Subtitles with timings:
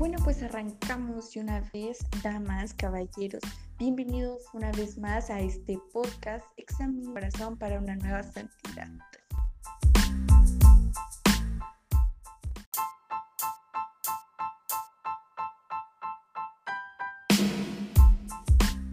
[0.00, 3.42] Bueno, pues arrancamos de una vez, damas, caballeros.
[3.78, 8.88] Bienvenidos una vez más a este podcast Examen Corazón para una nueva santidad.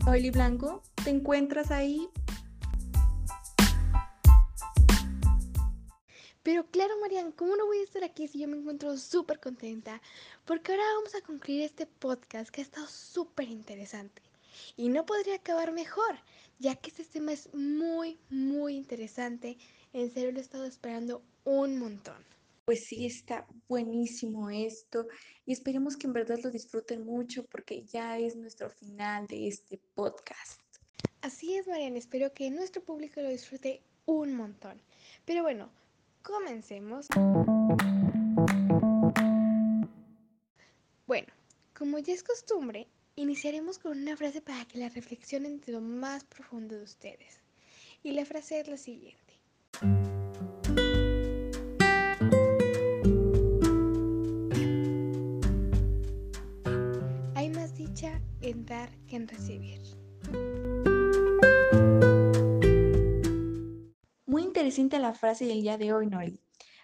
[0.08, 2.10] Oli Blanco, ¿te encuentras ahí?
[6.48, 10.02] Pero claro, Marian, ¿cómo no voy a estar aquí si yo me encuentro súper contenta?
[10.46, 14.22] Porque ahora vamos a concluir este podcast que ha estado súper interesante.
[14.78, 16.18] Y no podría acabar mejor,
[16.58, 19.58] ya que este tema es muy, muy interesante.
[19.92, 22.24] En serio lo he estado esperando un montón.
[22.64, 25.06] Pues sí, está buenísimo esto
[25.46, 29.82] y esperemos que en verdad lo disfruten mucho porque ya es nuestro final de este
[29.96, 30.62] podcast.
[31.20, 34.82] Así es, Marian, espero que nuestro público lo disfrute un montón.
[35.26, 35.70] Pero bueno,
[36.28, 37.08] Comencemos.
[41.06, 41.28] Bueno,
[41.74, 46.26] como ya es costumbre, iniciaremos con una frase para que la reflexionen de lo más
[46.26, 47.40] profundo de ustedes.
[48.04, 49.40] Y la frase es la siguiente.
[57.36, 59.80] Hay más dicha en dar que en recibir.
[64.68, 66.42] Interesante la frase del día de hoy, Noel,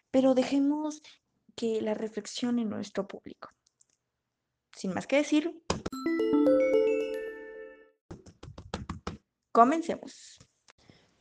[0.10, 1.02] pero dejemos
[1.54, 3.50] que la reflexione en nuestro público.
[4.74, 5.62] Sin más que decir,
[9.52, 10.40] comencemos.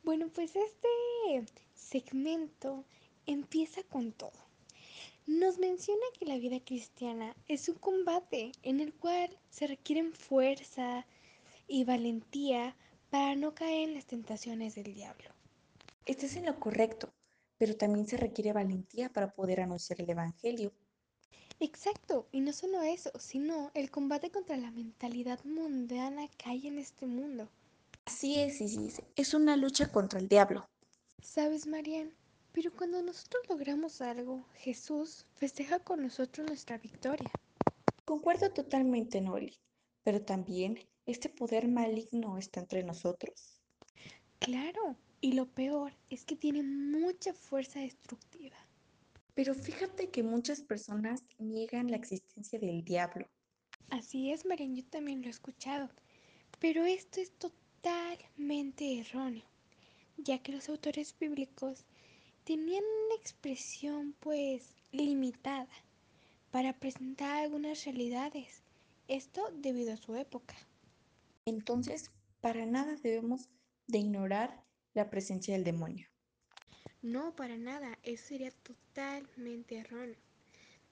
[0.03, 2.85] Bueno, pues este segmento
[3.25, 4.39] empieza con todo.
[5.25, 11.05] Nos menciona que la vida cristiana es un combate en el cual se requieren fuerza
[11.67, 12.77] y valentía
[13.09, 15.42] para no caer en las tentaciones del diablo.
[16.05, 17.13] Estás en lo correcto,
[17.57, 20.73] pero también se requiere valentía para poder anunciar el Evangelio.
[21.59, 26.77] Exacto, y no solo eso, sino el combate contra la mentalidad mundana que hay en
[26.77, 27.49] este mundo.
[28.05, 30.67] Así es, sí, es una lucha contra el diablo.
[31.21, 32.13] Sabes, Marian,
[32.51, 37.31] pero cuando nosotros logramos algo, Jesús festeja con nosotros nuestra victoria.
[38.03, 39.57] Concuerdo totalmente, Noli,
[40.03, 43.61] pero también este poder maligno está entre nosotros.
[44.39, 48.57] Claro, y lo peor es que tiene mucha fuerza destructiva.
[49.33, 53.25] Pero fíjate que muchas personas niegan la existencia del diablo.
[53.89, 55.89] Así es, Marian, yo también lo he escuchado.
[56.59, 59.45] Pero esto es totalmente erróneo,
[60.17, 61.85] ya que los autores bíblicos
[62.43, 65.69] tenían una expresión pues limitada
[66.51, 68.61] para presentar algunas realidades.
[69.07, 70.55] Esto debido a su época.
[71.45, 73.47] Entonces, para nada debemos
[73.87, 74.63] de ignorar
[74.93, 76.07] la presencia del demonio.
[77.01, 80.19] No, para nada, eso sería totalmente erróneo.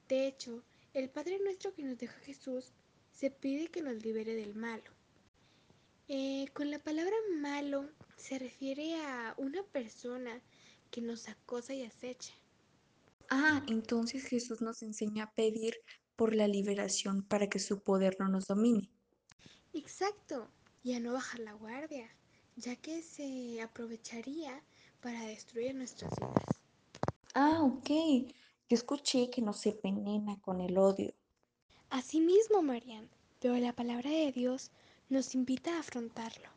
[0.09, 0.63] De hecho,
[0.93, 2.73] el Padre nuestro que nos deja Jesús
[3.11, 4.91] se pide que nos libere del malo.
[6.07, 10.41] Eh, con la palabra malo se refiere a una persona
[10.89, 12.33] que nos acosa y acecha.
[13.29, 15.75] Ah, entonces Jesús nos enseña a pedir
[16.17, 18.89] por la liberación para que su poder no nos domine.
[19.73, 20.51] Exacto,
[20.83, 22.13] y a no bajar la guardia
[22.55, 24.63] ya que se aprovecharía
[25.01, 26.61] para destruir nuestras vidas.
[27.33, 27.89] Ah, ok.
[28.69, 31.13] Yo escuché que no se venena con el odio.
[31.89, 34.71] Asimismo, Marian, pero la palabra de Dios
[35.09, 36.49] nos invita a afrontarlo.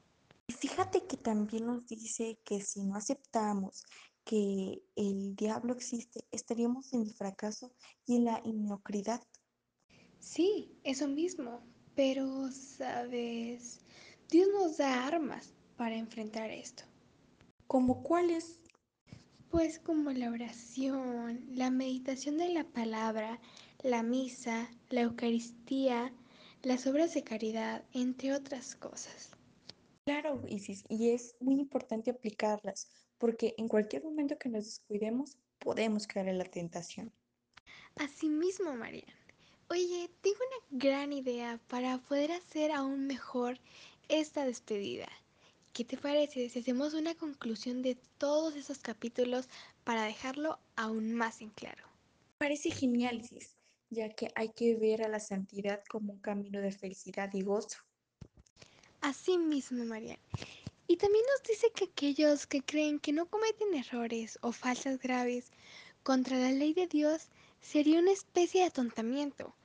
[0.47, 3.84] Y fíjate que también nos dice que si no aceptamos
[4.25, 7.72] que el diablo existe, estaríamos en el fracaso
[8.06, 9.22] y en la mediocridad.
[10.21, 11.62] Sí, eso mismo,
[11.94, 13.81] pero, sabes,
[14.28, 16.84] Dios nos da armas para enfrentar esto.
[17.66, 18.60] ¿Como cuáles?
[19.50, 23.40] Pues como la oración, la meditación de la palabra,
[23.82, 26.12] la misa, la Eucaristía,
[26.62, 29.30] las obras de caridad, entre otras cosas.
[30.04, 36.06] Claro, Isis, y es muy importante aplicarlas, porque en cualquier momento que nos descuidemos, podemos
[36.06, 37.12] caer en la tentación.
[37.96, 39.14] Asimismo, Marian.
[39.70, 43.58] Oye, tengo una gran idea para poder hacer aún mejor
[44.08, 45.08] esta despedida.
[45.75, 49.49] ¿Qué te parece si hacemos una conclusión de todos esos capítulos
[49.82, 51.82] para dejarlo aún más en claro?
[52.38, 53.21] Parece genial,
[53.91, 57.79] ya que hay que ver a la santidad como un camino de felicidad y gozo.
[59.00, 60.17] Así mismo, María.
[60.87, 65.50] Y también nos dice que aquellos que creen que no cometen errores o faltas graves
[66.05, 67.31] contra la ley de Dios
[67.61, 69.56] sería una especie de atontamiento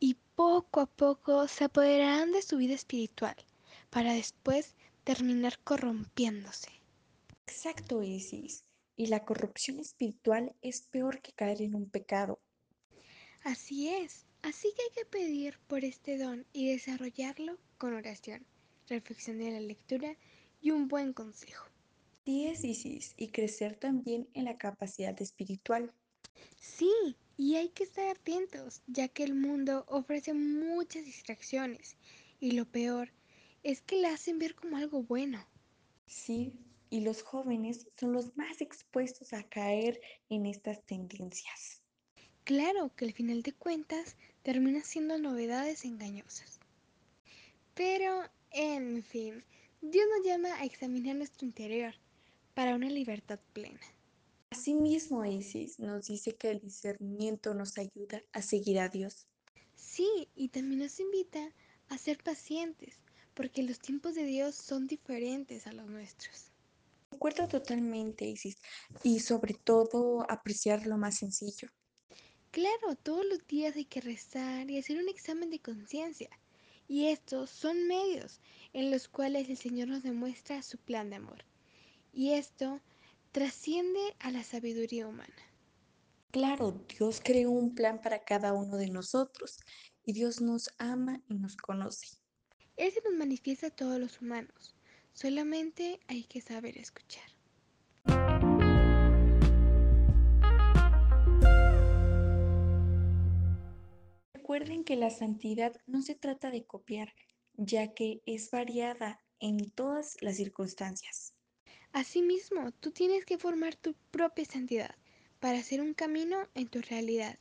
[0.00, 3.36] y poco a poco se apoderarán de su vida espiritual
[3.90, 4.74] para después
[5.08, 6.68] terminar corrompiéndose.
[7.46, 8.64] Exacto, Isis.
[8.94, 12.40] Y la corrupción espiritual es peor que caer en un pecado.
[13.42, 14.26] Así es.
[14.42, 18.44] Así que hay que pedir por este don y desarrollarlo con oración,
[18.86, 20.14] reflexión de la lectura
[20.60, 21.64] y un buen consejo.
[22.26, 25.90] Sí es, Isis, y crecer también en la capacidad espiritual.
[26.60, 26.92] Sí,
[27.38, 31.96] y hay que estar atentos, ya que el mundo ofrece muchas distracciones
[32.40, 33.10] y lo peor
[33.62, 35.46] es que la hacen ver como algo bueno.
[36.06, 36.52] Sí,
[36.90, 41.82] y los jóvenes son los más expuestos a caer en estas tendencias.
[42.44, 46.60] Claro que al final de cuentas termina siendo novedades engañosas.
[47.74, 49.44] Pero, en fin,
[49.82, 51.94] Dios nos llama a examinar nuestro interior
[52.54, 53.80] para una libertad plena.
[54.50, 59.26] Asimismo, Isis nos dice que el discernimiento nos ayuda a seguir a Dios.
[59.74, 61.54] Sí, y también nos invita
[61.88, 62.98] a ser pacientes,
[63.38, 66.50] porque los tiempos de Dios son diferentes a los nuestros.
[67.12, 68.56] Recuerdo totalmente, Isis,
[69.04, 71.68] y sobre todo apreciar lo más sencillo.
[72.50, 76.28] Claro, todos los días hay que rezar y hacer un examen de conciencia.
[76.88, 78.40] Y estos son medios
[78.72, 81.44] en los cuales el Señor nos demuestra su plan de amor.
[82.12, 82.80] Y esto
[83.30, 85.36] trasciende a la sabiduría humana.
[86.32, 89.60] Claro, Dios creó un plan para cada uno de nosotros
[90.04, 92.18] y Dios nos ama y nos conoce.
[92.78, 94.76] Él se nos manifiesta a todos los humanos.
[95.12, 97.28] Solamente hay que saber escuchar.
[104.32, 107.12] Recuerden que la santidad no se trata de copiar,
[107.56, 111.34] ya que es variada en todas las circunstancias.
[111.92, 114.94] Asimismo, tú tienes que formar tu propia santidad
[115.40, 117.38] para hacer un camino en tu realidad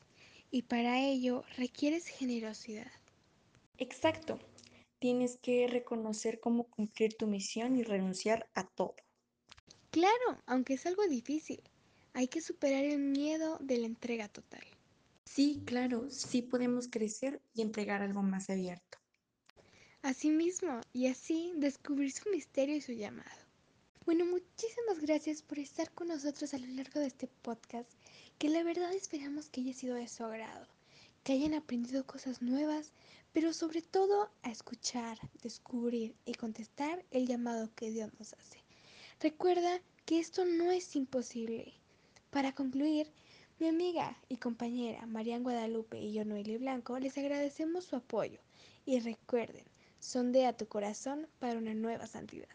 [0.49, 2.91] y para ello requieres generosidad.
[3.77, 4.39] Exacto.
[4.99, 8.95] Tienes que reconocer cómo cumplir tu misión y renunciar a todo.
[9.91, 11.61] Claro, aunque es algo difícil,
[12.13, 14.63] hay que superar el miedo de la entrega total.
[15.25, 18.97] Sí, claro, sí podemos crecer y entregar algo más abierto.
[20.01, 23.47] Asimismo, y así descubrir su misterio y su llamado.
[24.05, 27.91] Bueno, muchísimas gracias por estar con nosotros a lo largo de este podcast,
[28.37, 30.65] que la verdad esperamos que haya sido de su agrado,
[31.23, 32.93] que hayan aprendido cosas nuevas,
[33.37, 38.63] pero sobre todo a escuchar, descubrir y contestar el llamado que Dios nos hace.
[39.21, 41.75] Recuerda que esto no es imposible.
[42.31, 43.11] Para concluir,
[43.59, 48.39] mi amiga y compañera Marian Guadalupe y yo, Noeli Blanco, les agradecemos su apoyo
[48.87, 49.65] y recuerden,
[49.99, 52.49] sondea tu corazón para una nueva santidad.